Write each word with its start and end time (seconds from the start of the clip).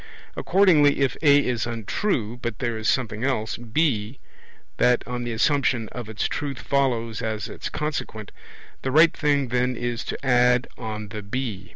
Accordingly, 0.35 1.01
if 1.01 1.15
A 1.21 1.45
is 1.45 1.67
untrue, 1.67 2.39
but 2.41 2.57
there 2.57 2.75
is 2.75 2.89
something 2.89 3.23
else, 3.23 3.55
B, 3.55 4.17
that 4.77 5.07
on 5.07 5.25
the 5.25 5.31
assumption 5.31 5.89
of 5.89 6.09
its 6.09 6.27
truth 6.27 6.57
follows 6.57 7.21
as 7.21 7.47
its 7.47 7.69
consequent, 7.69 8.31
the 8.81 8.89
right 8.89 9.15
thing 9.15 9.49
then 9.49 9.75
is 9.75 10.03
to 10.05 10.17
add 10.25 10.67
on 10.75 11.09
the 11.09 11.21
B. 11.21 11.69